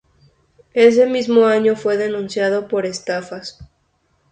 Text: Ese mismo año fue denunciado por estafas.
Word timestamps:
Ese 0.73 1.05
mismo 1.05 1.45
año 1.45 1.75
fue 1.75 1.95
denunciado 1.95 2.67
por 2.67 2.87
estafas. 2.87 3.59